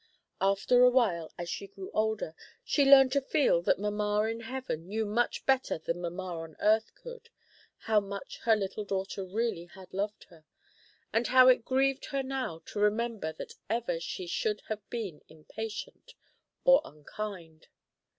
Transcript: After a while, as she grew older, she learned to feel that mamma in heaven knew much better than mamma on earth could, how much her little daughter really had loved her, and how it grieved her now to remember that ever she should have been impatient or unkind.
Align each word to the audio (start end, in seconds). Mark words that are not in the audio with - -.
After 0.41 0.81
a 0.81 0.89
while, 0.89 1.31
as 1.37 1.47
she 1.47 1.67
grew 1.67 1.91
older, 1.93 2.33
she 2.63 2.85
learned 2.89 3.11
to 3.11 3.21
feel 3.21 3.61
that 3.61 3.77
mamma 3.77 4.23
in 4.23 4.39
heaven 4.39 4.87
knew 4.87 5.05
much 5.05 5.45
better 5.45 5.77
than 5.77 6.01
mamma 6.01 6.39
on 6.41 6.55
earth 6.59 6.95
could, 6.95 7.29
how 7.77 7.99
much 7.99 8.39
her 8.39 8.55
little 8.55 8.83
daughter 8.83 9.23
really 9.23 9.65
had 9.65 9.93
loved 9.93 10.23
her, 10.31 10.43
and 11.13 11.27
how 11.27 11.49
it 11.49 11.65
grieved 11.65 12.05
her 12.05 12.23
now 12.23 12.63
to 12.65 12.79
remember 12.79 13.31
that 13.33 13.53
ever 13.69 13.99
she 13.99 14.25
should 14.25 14.61
have 14.69 14.81
been 14.89 15.21
impatient 15.29 16.15
or 16.63 16.81
unkind. 16.83 17.67